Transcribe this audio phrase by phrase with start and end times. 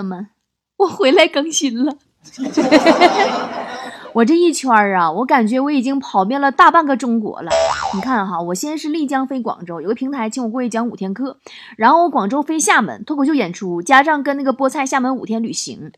[0.00, 0.28] 的们，
[0.78, 1.94] 我回来更新了。
[4.12, 7.50] 我这一圈啊，我感觉我已经跑遍了大半个中国了。
[7.94, 11.36] 你看哈，我先是丽江飞广州，有个平台请我过去讲五天课，
[11.76, 15.92] 然后我广州飞厦门脱口秀演出，加上跟那个菠菜厦门五天旅行，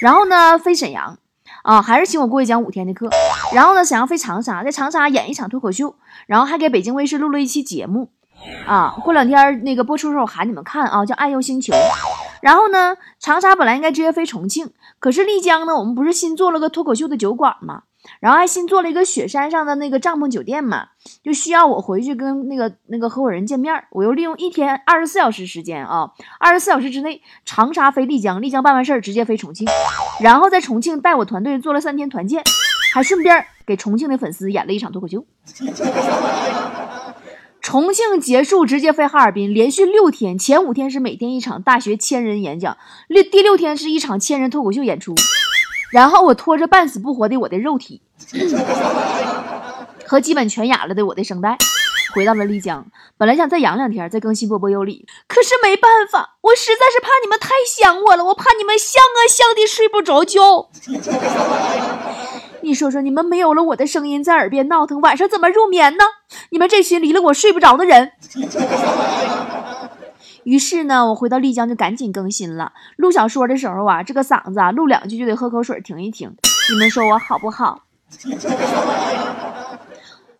[0.00, 1.18] 然后呢飞沈阳，
[1.62, 3.08] 啊还是请我过去讲五天的课，
[3.54, 5.94] 然后呢沈阳飞长沙，在长沙演一场脱口秀，
[6.26, 8.10] 然后还给北京卫视录了一期节目，
[8.66, 11.72] 啊过两天那个播出时候喊你们看啊，叫《爱优星球》。
[12.46, 17.82] 然后呢，长沙本来应该直接飞重庆，可是丽江呢，我们不是新做了个脱口秀的酒馆吗？
[18.20, 20.90] 然后还新做了一个雪山上的那个帐篷酒店嘛，
[21.24, 23.74] 就需要我回去跟那个那个合伙人见面。
[23.90, 29.66] 我又利用一天二十四小时时间啊，二十四小时之内，长沙飞丽江，丽江办完事儿直接飞重庆，
[30.20, 32.44] 然后在重庆带我团队做了三天团建，
[32.94, 35.24] 还顺便给重庆的粉丝演了一场脱口秀。
[37.66, 45.16] 重庆结束，直接飞哈尔滨，连续六天，前五天是每天一场大学千人演讲，六第六天是一场千人脱口秀演出，
[45.90, 48.02] 然后我拖着半死不活的我的肉体
[50.06, 51.58] 和基本全哑了的我的声带，
[52.14, 52.86] 回到了丽江。
[53.18, 60.70] 本来想再养两天，再更新波波有理，可是没办法，我实在是怕你们太想我了，我怕你们想啊想的睡不着觉。
[62.66, 66.02] 你说说，你们没有了我的声音在耳边闹腾，晚上怎么入眠呢？
[66.50, 68.10] 你们这群离了我睡不着的人。
[70.42, 72.72] 于是呢，我回到丽江就赶紧更新了。
[72.96, 76.34] 录小说的时候啊，这个嗓子啊，录两句就得喝口水停一停。
[76.72, 77.84] 你们说我好不好？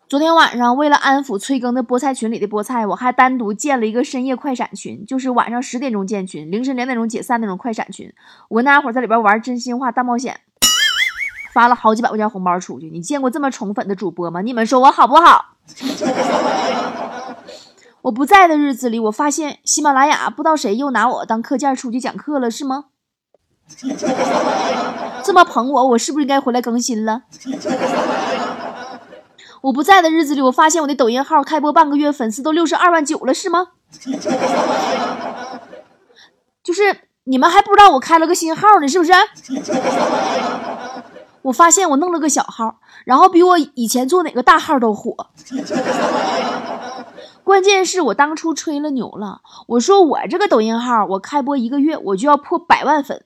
[0.09, 8.11] 昨天晚上为了安抚催更的菠菜群里的菠菜，我还单独建了一个深夜快闪群，就是晚上十点钟建群，凌晨两点钟解散那种快闪群。
[8.49, 10.41] 我跟大家伙在里边玩真心话大冒险。
[11.51, 14.41] 发了好几百块钱红包出去，你见过这么宠粉的主播吗？
[14.41, 15.53] 你们说我好不好？
[18.03, 22.85] 我不在的日子里，我发现喜马拉雅不知道谁又拿我当课件出去讲课了，是吗？
[25.23, 27.23] 这么捧我，我是不是应该回来更新了？
[29.61, 33.67] 我不在的日子里，我发现我的抖音号开播半个月，粉丝都六十二万九了，是吗？
[36.63, 36.81] 就是
[37.25, 39.11] 你们还不知道我开了个新号呢，是不是？
[41.47, 45.15] 我发现我弄了个小号，然后比我以前做哪个大号都火。
[47.43, 53.23] 关键是我当初吹了牛了，我说我这个抖音号，我开播一个月我就要破百万粉。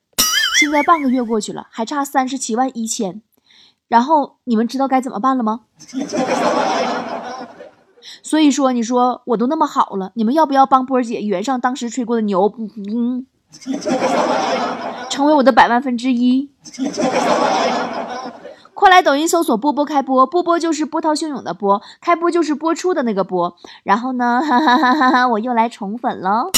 [0.60, 3.24] 现在半个月过去了，还差三十七万一千。
[3.88, 5.62] 然后你们知道该怎么办了吗？
[8.22, 12.54] 所以说，你说我都那么好了，你们要不要帮波儿姐圆上当时吹过的牛？
[12.88, 13.26] 嗯，
[15.10, 16.52] 成为我的百万分之一。
[18.82, 23.56] 快来抖音搜索“波波开播”，波波就是波涛汹涌的波，开播就是播出的那个播。
[23.84, 26.50] 然后呢， 哈哈哈哈哈，我又来宠粉了。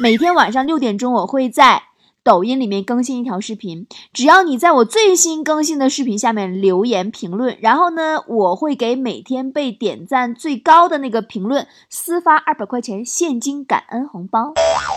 [0.00, 1.82] 每天晚上六点钟，我会在
[2.24, 3.86] 抖音里面更新一条视频。
[4.14, 14.54] 只要你在我最新更新的视频下面留言评论，然后呢，我会给每天被点赞最高的那个评论私发二百块钱现金感恩红包。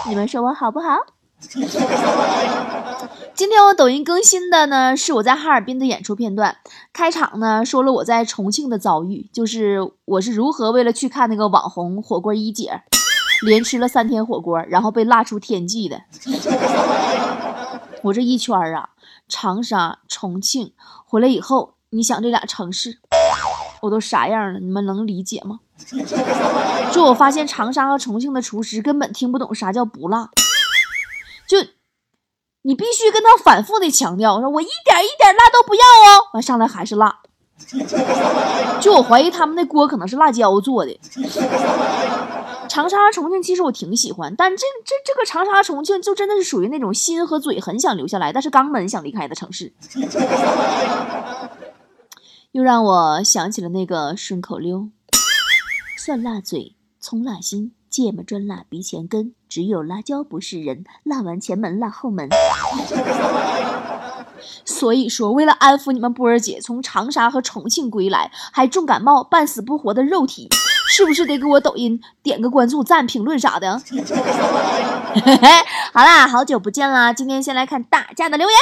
[0.07, 0.95] 你们说我好不好？
[3.33, 6.57] 今天我抖音更新的呢，是我在哈尔滨的演出片段。
[6.91, 12.81] 开场呢，说了我在重庆的遭遇，就是我是如何为了去看那个网红火锅一姐，
[13.45, 16.01] 连吃了三天火锅，然后被辣出天际的。
[18.01, 18.89] 我这一圈啊，
[19.29, 20.73] 长沙、重庆
[21.06, 22.97] 回来以后，你想这俩城市，
[23.81, 24.59] 我都啥样了？
[24.59, 25.61] 你们能理解吗？
[26.91, 30.29] 就我发现长沙和重庆的厨师根本听不懂啥叫不辣。
[31.49, 31.57] 就，
[32.61, 37.21] 你必须跟他反复的强调，说我一点一点辣都不要哦，完上来还是辣。
[38.79, 40.99] 就我怀疑他们那锅可能是辣椒做的。
[42.69, 49.73] 长沙、重庆其实我挺喜欢，但这这这个长沙、重庆就真的是属于那种心和嘴很想留下来，但是肛门想离开的城市。
[52.51, 54.88] 又让我想起了那个顺口溜：
[55.97, 57.71] 蒜辣嘴，葱辣心。
[57.89, 62.30] 芥末专辣鼻前根，只有辣椒不是人，辣完前门，辣后门。
[64.63, 70.48] 所以说，为了安抚你们波儿姐从长沙和重庆归来，还重感冒、半死不活的肉体，
[70.88, 73.81] 是不是得给我抖音点个关注、赞、评论啥的？
[75.92, 77.12] 好啦，好久不见啦！
[77.12, 78.57] 今天先来看大家的留言。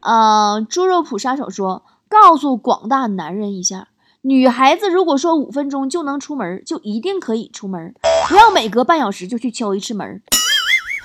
[0.00, 3.88] 呃，猪肉脯杀手说：“告诉广大男人一下。”
[4.22, 7.94] 女孩子如果说五分钟就能出门，就一定可以出门，
[8.28, 10.22] 不要每隔半小时就去敲一次门。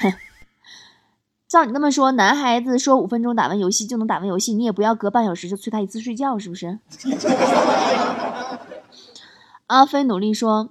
[0.02, 0.14] 哼，
[1.48, 6.78] 照你那么说，男孩子说五分钟打完游戏就能打完游戏，你也不要隔半小时就催他一次睡觉，是不是？
[9.68, 10.70] 阿飞努力说，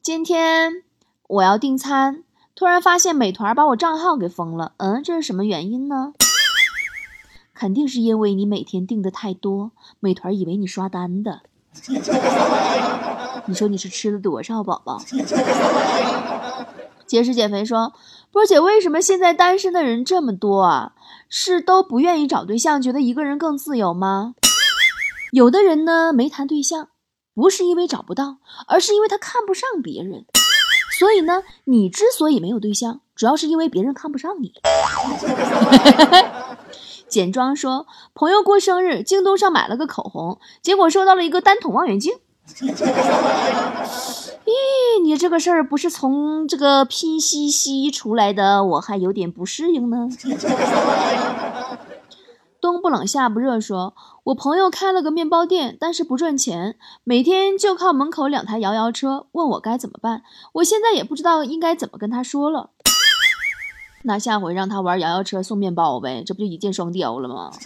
[0.00, 0.84] 今天
[1.26, 2.22] 我要订餐，
[2.54, 4.72] 突然发现美团把我账号给封了。
[4.76, 6.12] 嗯，这是什么原因呢？
[7.52, 11.42] 肯定是因为你每天订的太多，美团以为你刷单的。
[13.46, 15.00] 你说你是吃了多少，宝宝？
[17.06, 17.92] 节食减肥说，
[18.30, 20.92] 波姐，为什么现在单身的人这么多啊？
[21.28, 24.34] 是都不愿意找对象，觉得一个人更自由吗？
[25.32, 26.88] 有的人呢没谈对象，
[27.34, 28.36] 不是因为找不到，
[28.66, 30.26] 而是因为他看不上别人。
[30.98, 34.52] 所以呢，你之所以没有对象，主要是因为别人看不上你。
[37.08, 42.14] 简装说，朋友过生日，京东上买了个口红，结果收到了一个单筒望远镜。
[44.44, 50.08] 咦，你这个事儿不是从这个拼夕夕出来的，我还有点不适应呢。
[52.60, 60.22] 冬不冷夏不热，说我朋友开了个面包店，但是不赚钱，每天就靠门口两台摇摇车，问我该怎么办。
[60.54, 62.70] 我现在也不知道应该怎么跟他说了。
[64.04, 67.52] 那下回让他玩摇摇车送面包呗，这不就一箭双雕了吗？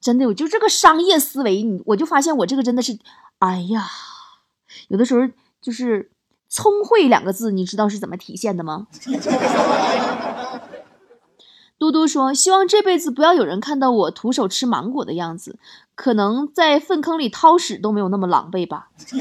[0.00, 2.98] 真的，我就这个商业思维，你我就发现我这个真的是，
[3.38, 3.86] 哎呀，
[4.88, 5.20] 有的时候
[5.60, 6.10] 就是
[6.48, 8.86] 聪慧两个字，你知道是怎么体现的吗？
[11.78, 15.58] 嘟嘟说：“希望这辈子不要有人看到我徒手吃芒果的样子，
[15.94, 18.90] 可能在粪坑里掏屎都没有那么狼狈吧？”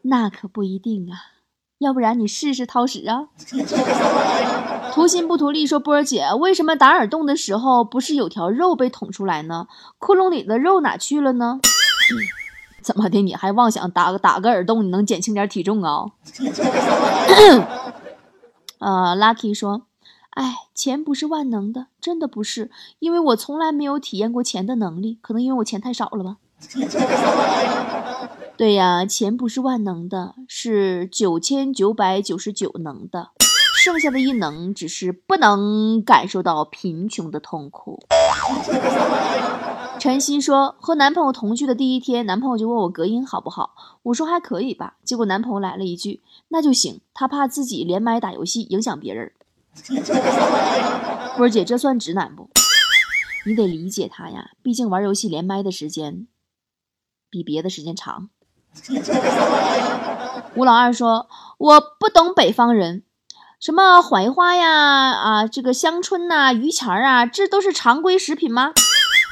[0.00, 1.39] 那可不一定啊。
[1.80, 3.28] 要不然你试试掏屎啊！
[4.92, 9.66] 图心不图利说波儿姐，为什么打耳洞的时候不是有条肉被捅出来呢？
[9.98, 11.58] 窟窿里的肉哪去了呢？
[12.82, 13.22] 怎么的？
[13.22, 16.04] 你还妄想打个打个耳洞，你能减轻点体重啊？
[18.78, 19.84] 呃，Lucky 说，
[20.34, 26.36] 哎，钱不是万能的，真的不是，因为我从来没有体验过钱的能力，可能因为我钱太少了吧。
[28.60, 33.30] 对呀，钱不是万能的，是九千九百九十九能的，
[33.82, 37.98] 剩下的一能只是不能感受到贫穷的痛苦。
[39.98, 49.32] 晨曦说，和男朋友同居的第一天，男朋友就问我隔音好不好，我说还可以吧，结果男朋友来了一句，那就行，他怕自己连麦打游戏影响别人。
[51.38, 52.50] 波儿姐，这算直男不？
[53.46, 56.26] 你得理解他呀，毕竟玩游戏连麦的时间
[57.30, 58.28] 比别的时间长。
[60.54, 61.28] 吴老二说
[61.58, 63.02] ：“我不懂北方人，
[63.60, 64.70] 什么槐花呀，
[65.12, 68.72] 啊，这个香椿呐，榆钱儿啊，这都是常规食品吗？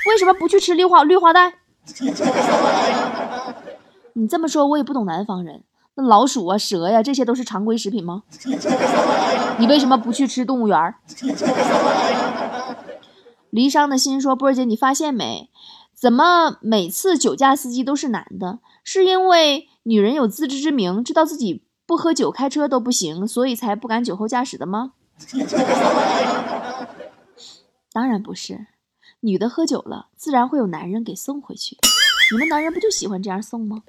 [0.09, 1.55] 为什么不去吃绿化绿化带？
[4.15, 5.63] 你这么说，我也不懂南方人。
[5.95, 8.23] 那老鼠啊，蛇呀，这些都是常规食品吗？
[9.59, 10.95] 你为什么不去吃动物园？”
[13.51, 15.49] 离殇的心说：“波儿姐，你发现没？
[15.95, 18.59] 怎么每次酒驾司机都是男的？”
[18.91, 24.93] 是因为女人有自知之明，知道自己不喝酒开车都不行，所以才不敢酒后驾驶的吗？
[27.93, 28.69] 当然不是，
[29.21, 31.77] 女的喝酒了，自然会有男人给送回去。
[32.33, 33.83] 你们男人不就喜欢这样送吗？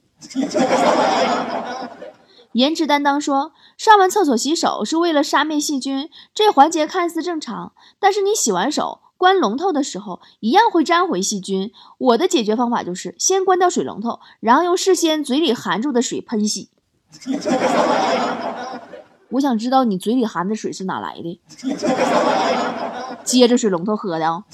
[2.54, 9.02] 颜值担当说，上完厕所洗手是为了杀灭细菌，这环节看似正常，但是你洗完手。
[9.18, 11.74] 关龙头的时候一样会粘回细菌。
[11.98, 16.70] 我的解决方法就是先关掉水龙头，然后用事先嘴里含住的水喷洗。
[19.32, 21.42] 我想知道你嘴里含的水是哪来的？
[23.26, 24.46] 接着水龙头喝的啊？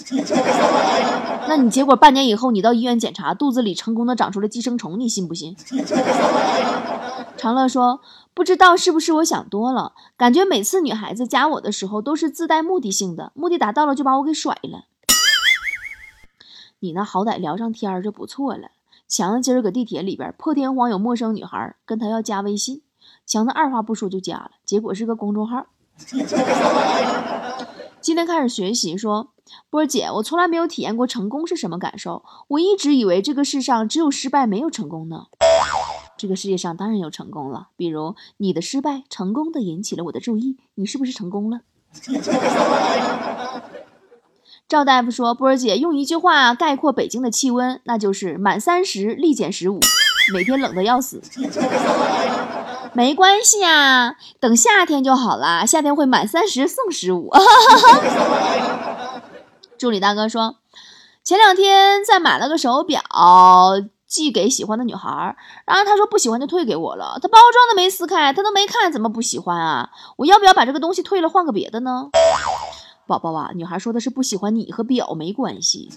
[1.48, 5.56] 那你结果半年以后你到医院检查，肚子里成功的长出了寄生虫，你信不信？
[7.38, 8.02] 长乐说。
[8.34, 14.88] 不知道是不是我想多了，感觉每次女孩子加我的时候都是自带目的性的，目的达到了就把我给甩了。
[16.80, 18.72] 你那好歹聊上天儿就不错了。
[19.08, 22.82] 强子今儿搁地铁里边破天荒有陌生女孩跟他要加微信，
[23.26, 25.68] 强子二话不说就加了，结果是个公众号。
[28.02, 29.30] 今天开始学习，说
[29.70, 35.28] 波儿姐，我从来没有体验过成功是什么感受，我一直以为这个世上只有失败没有成功呢。
[36.18, 41.62] 这个世界上当然有成功了，比如你的失败成功的引起了我的注意，你是不是成功了？
[44.68, 49.80] 赵大夫说：“波儿姐，用一句话概括北京的气温，那就是满三十立减十五，
[50.34, 51.22] 每天冷的要死。
[52.94, 57.30] 没关系啊，等夏天就好了，夏天会满三十送十五。
[59.78, 60.56] ”助理大哥说
[61.24, 63.02] ：“前两天再买了个手表。”
[64.08, 65.36] 寄给喜欢的女孩，
[65.66, 67.20] 然后他说不喜欢就退给我了。
[67.22, 69.90] 他包装都没撕开，他都没看，怎么不喜欢啊？
[70.18, 72.10] 我要不要把这个东西退了，换个别的呢？
[73.08, 75.90] 宝宝啊，女孩说的是不喜欢你和表没关系。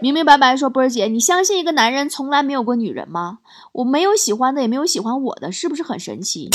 [0.00, 3.40] 明明白白说，波儿姐，你相信一个男人从来没有过女人吗？
[3.72, 6.48] 我没有喜欢的，也没有喜欢我的，是不是很神奇？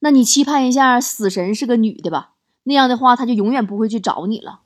[0.00, 2.30] 那你期盼一下，死神是个女的吧？
[2.64, 4.60] 那样的话，他就永远不会去找你了。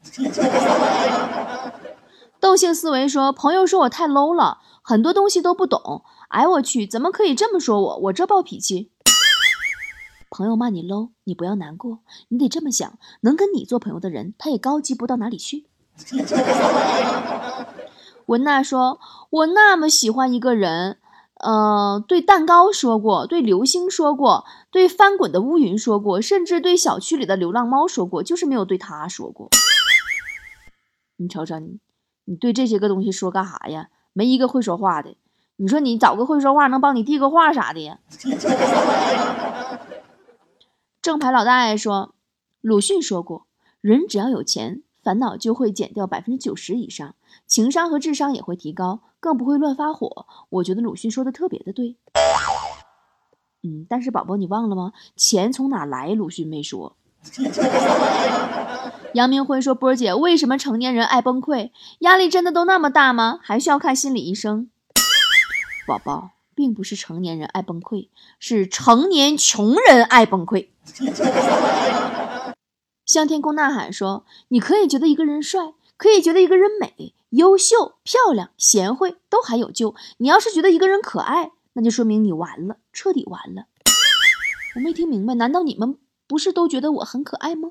[2.40, 6.05] 斗性思维说，朋友说我太 low 了，很多东西都不懂。
[6.28, 7.97] 哎，我去，怎么可以这么说我？
[8.05, 8.90] 我这暴脾气。
[10.28, 15.66] 朋友骂你 low，你不要难过，你得这么想：能跟你做朋友的人，他也高级不到哪里去。
[18.26, 18.99] 文娜说
[19.31, 20.99] ：“我那么喜欢一个人，
[21.37, 29.49] 呃，对蛋糕说过，对流星说过，对翻滚的乌云说过，甚至对小区里的流浪猫说过，就是没有对他说过。
[31.19, 31.78] 你瞅瞅你，
[32.26, 33.88] 你对这些个东西说干啥呀？
[34.12, 35.16] 没一个会说话的。
[35.56, 37.99] 你说你找个会说话，能帮你递个话啥的呀？”
[41.00, 42.14] 正牌老大爷说
[42.61, 43.47] ：“鲁迅说过，
[43.80, 47.14] 人只要有钱。”烦恼就会减掉百分之九十以上，
[47.47, 50.26] 情商和智商也会提高，更不会乱发火。
[50.49, 51.95] 我觉得鲁迅说的特别的对。
[53.62, 54.92] 嗯，但是宝宝你忘了吗？
[55.14, 56.12] 钱从哪来？
[56.12, 56.97] 鲁迅没说。
[59.17, 61.71] 杨明辉说：“波儿姐，为什么成年人爱崩溃？
[62.01, 63.41] 压力真的都那么大吗？
[63.43, 64.69] 还需要看心理医生？”
[65.89, 68.09] 宝宝，并不是成年人爱崩溃，
[68.39, 70.69] 是成年穷人爱崩溃。
[73.07, 79.95] 向天空呐喊说：“你可以觉得一个人帅，可以觉得一个人美、优秀、漂亮、贤惠，都还有救。
[80.19, 83.65] 你要是觉得一个人可爱，那就说明你完了，彻底完了。”
[84.77, 85.97] 我没听明白，难道你们
[86.27, 87.71] 不是都觉得我很可爱吗？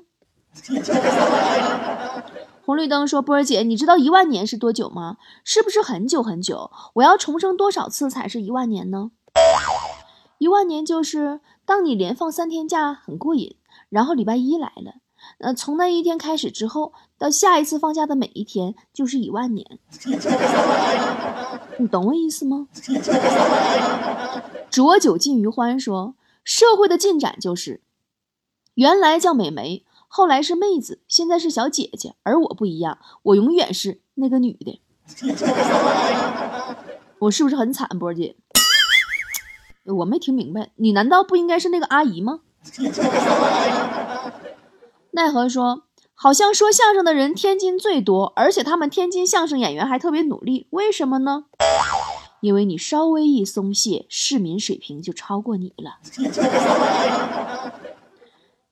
[2.64, 5.18] 红绿灯说：“波儿姐，你知道一万年是多久吗？
[5.44, 6.70] 是不是很久很久？
[6.94, 9.12] 我要重生多少次才是一万年呢？
[10.38, 13.56] 一万年就是当你连放三天假很过瘾，
[13.88, 14.94] 然后礼拜一来了。”
[15.38, 19.78] 那从那一天开始之后，到下一次放假的每一天就是一万年，
[21.78, 22.68] 你懂我意思吗？
[24.70, 27.80] 浊酒尽余欢说，社会的进展就是，
[28.74, 29.85] 原来叫美眉，
[30.16, 34.80] 后来是妹子，现在是小姐姐，而我不一样，我永远是那个女的。
[37.20, 38.34] 我是不是很惨，波姐？
[39.84, 42.40] 我没听明白，你难道不应该是那个阿姨吗？
[45.12, 45.82] 奈何说，
[46.14, 51.44] 好像说相声的人天津最多，而且他们天津相声演员还特别努力，为什么呢？
[52.40, 55.98] 因为你稍微一松懈，市民水平就超过你了。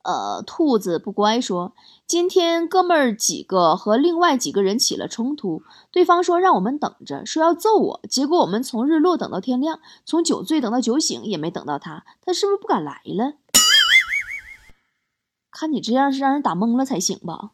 [0.04, 1.72] 呃，兔子不乖说，
[2.06, 13.32] 今天哥们儿几个和另外几个人起了冲突，对方说让我们等着，说要揍我，结果我们从日落等到天亮，从酒醉等到酒醒也没等到他，他是不是不敢来了？
[15.50, 17.50] 看你这样是让人打懵了才醒吧。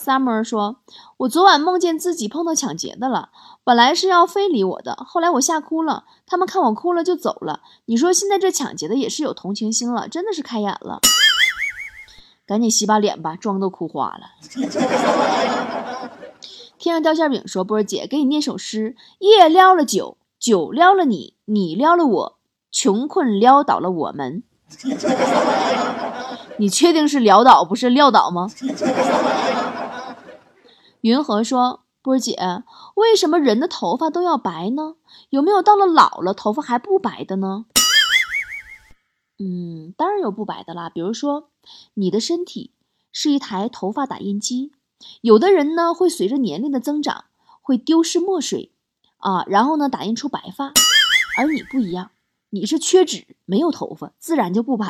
[0.00, 0.76] Summer 说
[1.18, 3.28] ：“我昨晚梦见自己碰到抢劫的了，
[3.62, 7.60] 本来是要非礼我的，后来我吓哭了，他们看我哭了就走了。
[7.84, 11.00] 你说现在这抢劫的也是有同情心了，真的是开眼了。
[12.46, 14.30] 赶紧洗把脸吧，妆都哭花了。”
[16.78, 22.38] 天上掉馅饼说：“波儿姐，给你念首诗：夜撩了酒，酒撩了你，你撩了我，
[22.72, 24.42] 穷困潦倒了我们。
[26.56, 28.50] ”你确定是潦倒不是撂倒吗？
[31.02, 32.36] 云禾说：“波姐，
[32.94, 34.96] 为什么人的头发都要白呢？
[35.30, 37.64] 有没有到了老了头发还不白的呢？”
[39.42, 40.90] 嗯，当然有不白的啦。
[40.90, 41.48] 比如说，
[41.94, 42.72] 你的身体
[43.12, 44.72] 是一台头发打印机，
[45.22, 47.24] 有的人呢会随着年龄的增长
[47.62, 48.72] 会丢失墨水
[49.16, 50.72] 啊，然后呢打印出白发，
[51.38, 52.10] 而你不一样。
[52.50, 54.86] 你是缺脂，没有头发，自然就不白。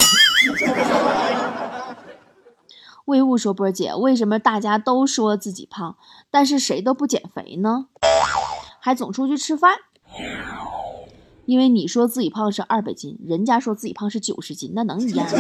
[3.07, 5.97] 魏物说：“波姐，为什么大家都说自己胖，
[6.31, 7.87] 但是谁都不减肥呢？
[8.81, 9.77] 还总出去吃饭？
[11.47, 15.39] 因为你说自己胖是二百斤，人家说自己胖是九十斤，那能一样吗？”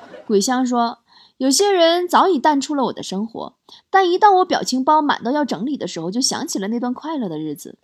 [0.26, 0.98] 鬼香说
[1.38, 3.56] ：“有些人早已淡出了我的生活，
[3.90, 7.78] 但一到我表情包满到要整理的时候，就想起了那段快乐的日子。”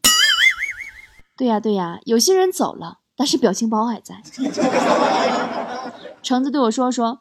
[1.37, 2.99] 对呀，对呀，有些人走了。
[3.17, 4.23] 但是表情包还在。
[6.23, 7.21] 橙子对我说：“说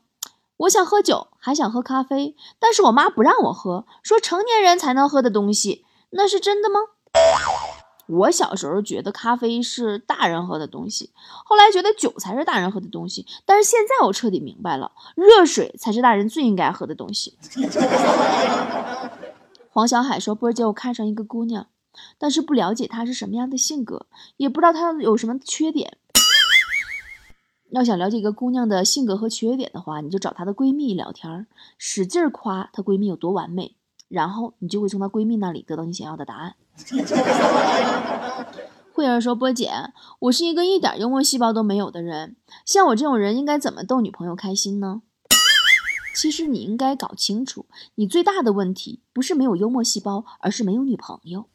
[0.60, 6.82] 我想喝酒，还想喝咖啡，但是我妈不让我喝，说成年人才能喝的东西，那是真的吗？”
[8.08, 11.12] 我小时候觉得咖啡是大人喝的东西，
[11.46, 17.38] 后来觉得酒才是大人喝的东西，但是现在我彻底明白了，热水才是大人最应该喝的东西。
[19.72, 21.68] 黄小海说：“波儿姐，我看上一个姑娘。”
[22.18, 25.98] 但是不了解她是什么样的性格，也不知道她有什么缺点。
[27.72, 31.48] 要想了解一个姑娘的性格和缺点的话，你就找她的闺蜜聊天，
[31.78, 33.76] 使劲夸她闺蜜有多完美，
[34.08, 36.56] 然后你就会从她闺蜜那里得到你想要的答案。
[38.92, 39.72] 慧儿说：“波姐，
[40.20, 42.36] 我是一个一点幽默细胞都没有的人，
[42.66, 45.02] 像我这种人应该怎么逗女朋友开心呢？”
[46.16, 51.46] 其实你应该搞清楚，你最大的问题不是没有幽默细胞，而是没有女朋友。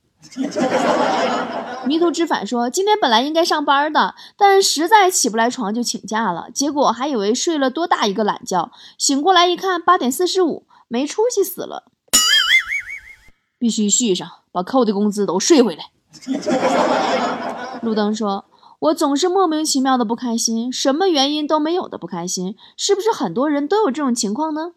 [1.87, 6.49] 迷途知返说：“今天本来应该上班的，但实在起不来床就请假了。
[6.53, 11.85] 结果还以为睡了多大一个懒觉，醒过来一看八点四十五，没出息死了。
[13.59, 15.91] 必须续上，把扣的工资都睡回来。”
[17.83, 18.47] 路灯说
[18.81, 24.73] ：“我总是莫名其妙的不开心，什么原因都没有的不开心，是不是很多人都有这种情况呢？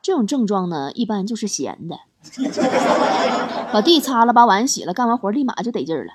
[0.00, 2.00] 这种症状呢，一般就是闲的，
[3.72, 6.12] 把地擦了，把碗洗了，干完活立马就得劲儿了。”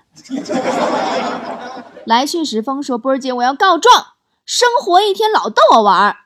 [2.06, 4.14] 来去时风说：“波儿姐，我要告状，
[4.46, 6.18] 生活一天老逗我玩儿，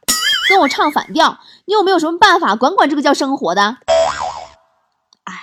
[0.49, 3.77] 跟我唱反调，你有没有什么办法管管这个叫生活的？”
[5.25, 5.33] 哎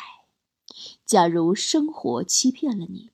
[1.04, 3.10] 假如生活欺骗了你，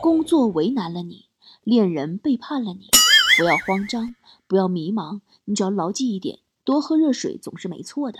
[0.00, 1.26] 工作为难了你，
[1.64, 2.88] 恋人背叛了你，
[3.36, 4.14] 不要慌张，
[4.46, 8.18] 不要迷茫，你只要牢记一点：多喝热水总是没错的。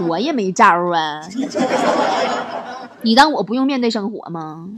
[0.00, 1.20] 我也没招啊，
[3.02, 4.68] 你当我不用面对生活吗？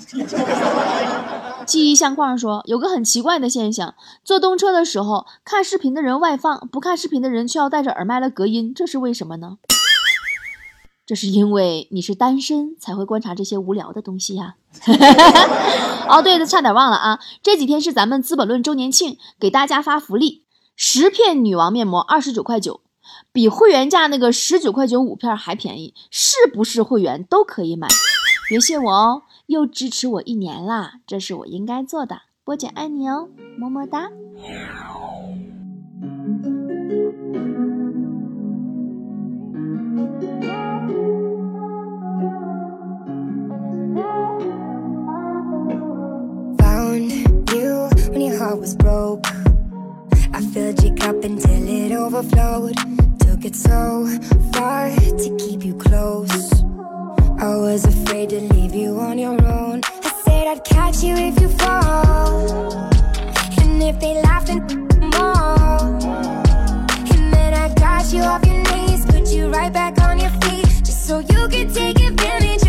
[1.66, 3.94] 记忆相框说，有个很奇怪的现象：
[4.24, 9.58] 坐动车的时候，看视频的人外放，不看视频的人却要戴着耳麦来隔音，这是为什么呢？
[11.04, 14.56] 这是因为你是单身才会观察这些无聊的东西呀。
[16.08, 17.18] 哦，对了，差点忘了啊！
[17.42, 20.44] 这几天是咱们《资本论》周年庆，给大家发福利，
[20.76, 22.80] 十片女王面膜二十九块九，
[23.38, 27.86] 比会员价那个十九块九五片还便宜，是不是会员都可以买？
[28.48, 32.22] 别谢我哦，又支持我一年啦，这是我应该做的。
[32.42, 34.10] 波姐爱你哦，么么哒。
[48.36, 49.26] heart was broke
[50.32, 52.97] I filled your cup until it overflowed
[53.38, 54.04] Took it so
[54.52, 56.52] far to keep you close.
[57.38, 59.82] I was afraid to leave you on your own.
[59.84, 62.72] I said I'd catch you if you fall.
[63.60, 64.68] And if they laughed and
[65.14, 65.98] more
[67.12, 70.66] And then I got you off your knees Put you right back on your feet
[70.82, 72.67] Just so you could take advantage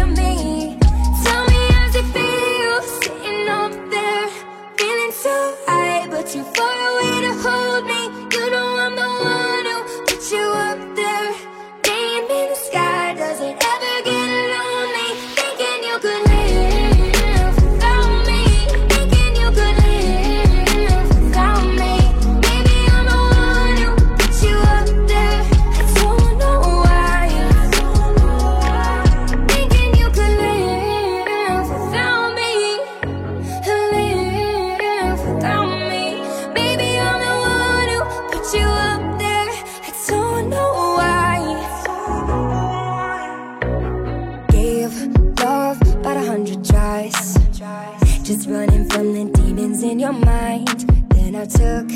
[48.30, 50.88] Just running from the demons in your mind.
[51.10, 51.90] Then I took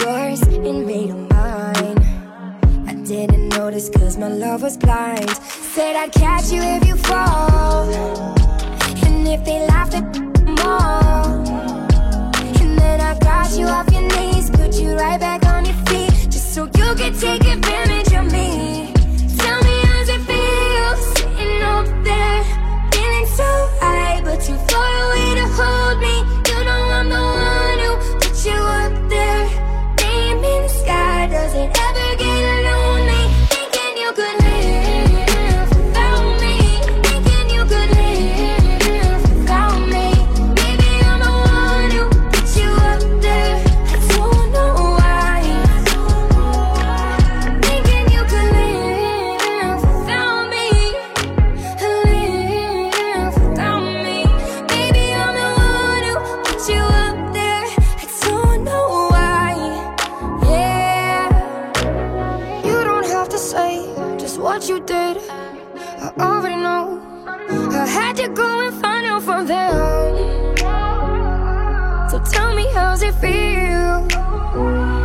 [0.00, 1.98] yours and made them mine.
[2.88, 5.28] I didn't notice cause my love was blind.
[5.28, 7.84] Said I'd catch you if you fall.
[9.04, 10.04] And if they laughed at
[10.64, 11.44] more
[12.62, 16.30] And then I got you off your knees Put you right back on your feet
[16.30, 17.93] Just so you could take advantage
[72.10, 75.03] So tell me how's it feel